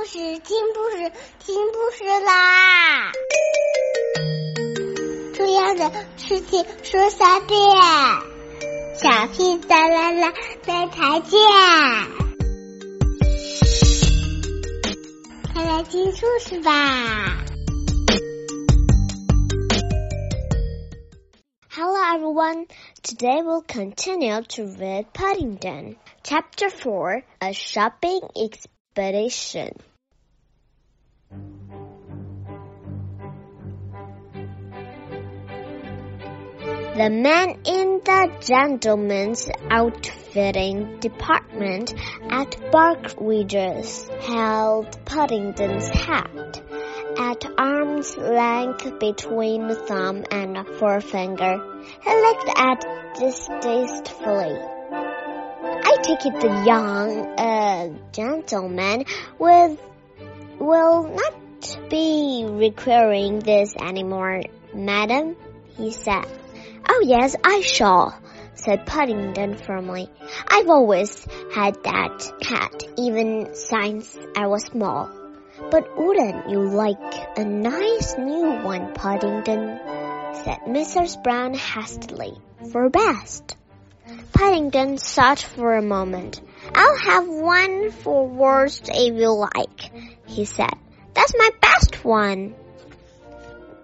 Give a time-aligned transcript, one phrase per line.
[0.00, 3.12] 故事，听故事，听故事啦！
[5.34, 7.58] 重要的事情说三遍，
[8.94, 10.32] 小屁哒啦啦，
[10.66, 11.38] 明天见！
[15.52, 17.44] 快来听故事吧
[21.68, 22.68] ！Hello everyone.
[23.02, 29.74] Today we'll continue to read Paddington, Chapter Four, A Shopping expedition.
[37.00, 41.94] The man in the gentleman's outfitting department
[42.28, 46.60] at Barkridges held Paddington's hat
[47.18, 51.54] at arm's length between the thumb and forefinger.
[52.04, 52.84] He looked at
[53.18, 54.58] distastefully.
[54.92, 59.06] I take it the young uh, gentleman
[59.38, 59.80] with
[60.58, 64.42] will not be requiring this anymore,
[64.74, 65.34] madam,
[65.78, 66.26] he said.
[66.88, 68.18] Oh yes, I shall,
[68.54, 70.08] said Paddington firmly.
[70.48, 75.10] I've always had that hat, even since I was small.
[75.70, 79.78] But wouldn't you like a nice new one, Paddington?
[80.44, 81.22] said Mrs.
[81.22, 82.38] Brown hastily,
[82.72, 83.56] for best.
[84.32, 86.40] Paddington thought for a moment.
[86.74, 89.90] I'll have one for worst if you like,
[90.26, 90.72] he said.
[91.14, 92.54] That's my best one.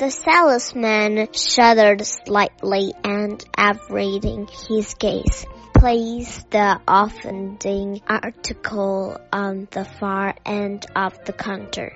[0.00, 10.34] The salesman shuddered slightly and, averting his gaze, placed the offending article on the far
[10.46, 11.92] end of the counter.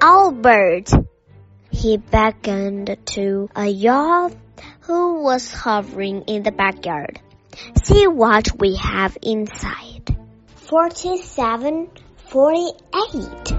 [0.00, 0.90] Albert!
[1.70, 4.34] He beckoned to a yacht
[4.80, 7.20] who was hovering in the backyard.
[7.84, 10.16] See what we have inside.
[10.56, 13.57] 47, 48.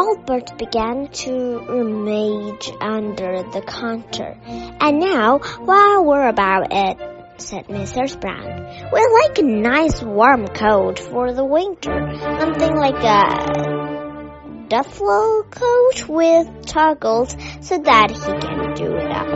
[0.00, 4.34] Albert began to rummage under the counter.
[4.80, 6.96] And now, while we're about it,
[7.36, 8.18] said Mrs.
[8.18, 12.18] Brown, we'd like a nice warm coat for the winter.
[12.40, 19.28] Something like a duffel coat with toggles so that he can do it up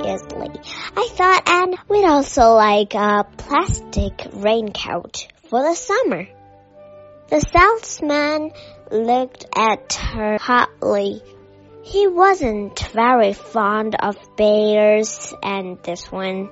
[0.00, 0.48] easily.
[0.96, 6.26] I thought and we'd also like a plastic raincoat for the summer.
[7.28, 8.52] The salesman
[8.90, 11.22] looked at her hotly.
[11.82, 16.50] He wasn't very fond of bears and this one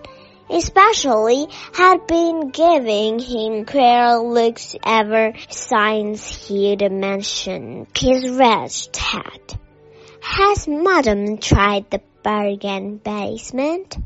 [0.51, 9.57] especially had been giving him queer looks ever since he'd mentioned his red hat.
[10.23, 13.97] Has Madam tried the bargain basement?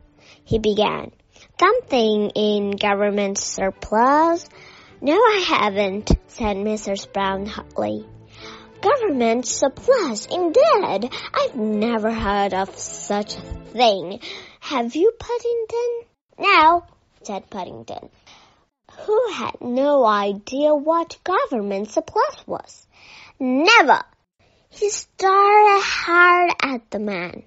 [0.45, 1.13] He began.
[1.61, 4.49] Something in government surplus?
[5.01, 7.13] No, I haven't, said Mrs.
[7.13, 8.05] Brown hotly.
[8.81, 11.11] Government surplus, indeed!
[11.35, 14.21] I've never heard of such a thing.
[14.61, 16.03] Have you, Paddington?
[16.39, 16.85] No,
[17.23, 18.09] said Paddington,
[19.01, 22.87] who had no idea what government surplus was.
[23.41, 24.03] Never!
[24.69, 27.43] He stared hard at the man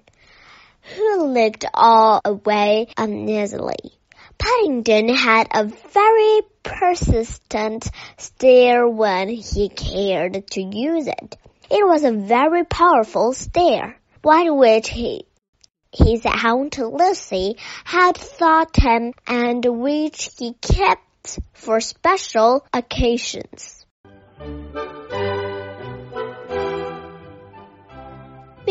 [0.96, 3.94] who looked all away uneasily.
[4.42, 7.88] Paddington had a very persistent
[8.18, 11.36] stare when he cared to use it.
[11.70, 15.26] It was a very powerful stare, one which he,
[15.92, 23.86] his Aunt Lucy had taught him and which he kept for special occasions.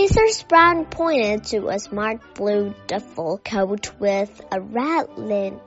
[0.01, 0.47] Mrs.
[0.47, 5.59] Brown pointed to a smart blue duffel coat with a red lining.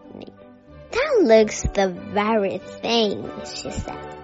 [0.91, 4.17] That looks the very thing, she said.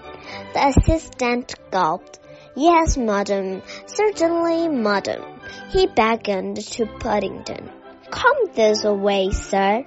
[0.53, 2.19] The assistant gulped.
[2.57, 3.63] Yes, madam.
[3.87, 5.23] Certainly, madam.
[5.69, 7.71] He beckoned to Paddington.
[8.11, 9.85] Come this way, sir.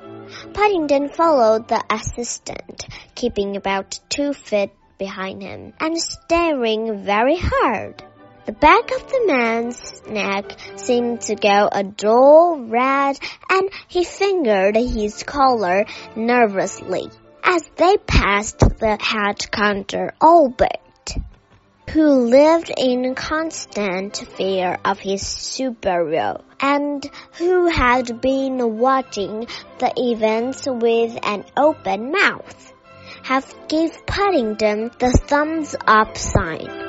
[0.53, 8.01] Paddington followed the assistant, keeping about two feet behind him and staring very hard.
[8.45, 13.17] The back of the man's neck seemed to go a dull red
[13.49, 15.85] and he fingered his collar
[16.17, 17.09] nervously.
[17.41, 21.15] As they passed the hat counter Albert,
[21.91, 29.47] who lived in constant fear of his superior and who had been watching
[29.79, 32.73] the events with an open mouth,
[33.23, 36.82] have gave Paddington the thumbs up sign.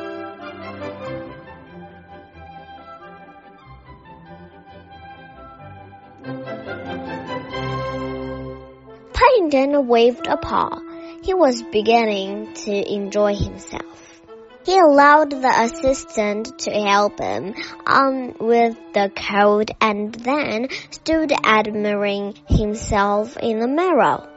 [9.54, 10.80] Paddington waved a paw.
[11.22, 14.20] He was beginning to enjoy himself.
[14.66, 17.54] He allowed the assistant to help him
[17.86, 24.28] on with the coat and then stood admiring himself in the mirror.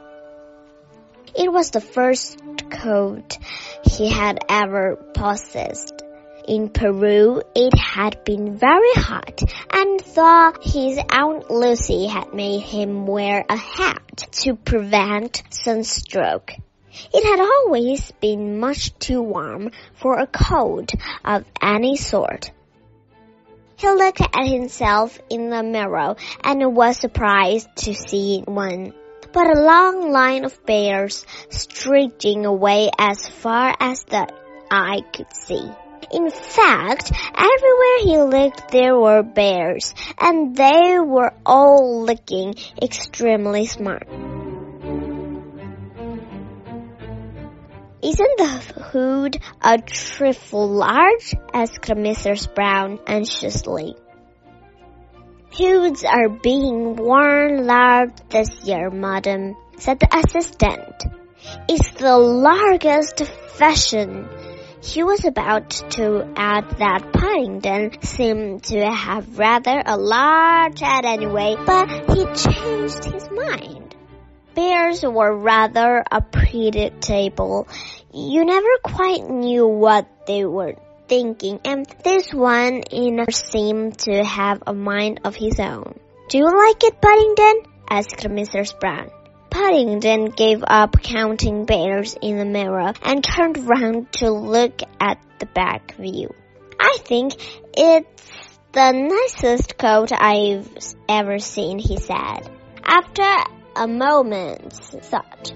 [1.36, 3.40] It was the first coat
[3.84, 5.97] he had ever possessed.
[6.48, 13.06] In Peru, it had been very hot, and thought his Aunt Lucy had made him
[13.06, 16.54] wear a hat to prevent sunstroke.
[17.14, 20.94] It had always been much too warm for a coat
[21.26, 22.50] of any sort.
[23.76, 26.16] He looked at himself in the mirror
[26.46, 28.94] and was surprised to see one
[29.34, 34.30] but a long line of bears stretching away as far as the
[34.72, 35.70] eye could see.
[36.12, 44.08] In fact, everywhere he looked there were bears, and they were all looking extremely smart.
[48.02, 48.62] Isn't the
[48.92, 51.34] hood a trifle large?
[51.54, 52.54] asked Mrs.
[52.54, 53.96] Brown anxiously.
[55.58, 61.06] Hoods are being worn large this year, madam, said the assistant.
[61.68, 63.24] It's the largest
[63.58, 64.30] fashion.
[64.82, 71.56] He was about to add that Paddington seemed to have rather a large head anyway,
[71.66, 73.96] but he changed his mind.
[74.54, 77.68] Bears were rather a unpredictable.
[78.14, 80.76] You never quite knew what they were
[81.08, 86.00] thinking, and this one in seemed to have a mind of his own.
[86.30, 87.64] Do you like it, Paddington?
[87.90, 88.80] asked Mrs.
[88.80, 89.10] Brown.
[89.50, 95.46] Paddington gave up counting bears in the mirror and turned round to look at the
[95.46, 96.34] back view.
[96.80, 97.34] I think
[97.76, 98.24] it's
[98.72, 100.70] the nicest coat I've
[101.10, 102.50] ever seen, he said,
[102.84, 103.24] after
[103.76, 105.54] a moment's thought.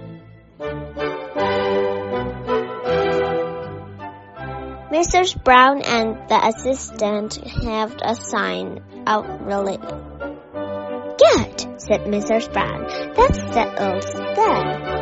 [4.92, 5.42] Mrs.
[5.42, 9.80] Brown and the assistant heaved a sign of relief.
[11.34, 12.52] Good, said Mrs.
[12.52, 12.88] Brown.
[13.16, 15.02] That settles that.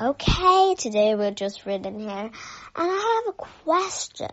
[0.00, 2.08] Okay, today we're just reading here.
[2.10, 2.32] And
[2.76, 4.28] I have a question.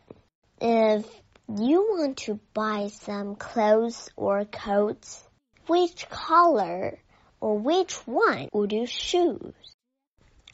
[0.62, 1.06] If
[1.48, 5.24] you want to buy some clothes or coats,
[5.66, 7.00] which color
[7.42, 9.54] or which one would you choose?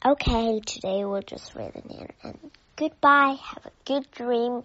[0.02, 3.36] Okay, today we'll just it in and goodbye.
[3.40, 4.62] Have a good dream.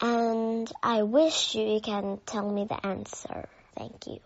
[0.00, 3.48] And I wish you can tell me the answer.
[3.76, 4.20] Thank you.